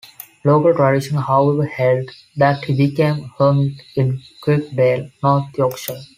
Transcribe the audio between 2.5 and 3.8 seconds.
he became a hermit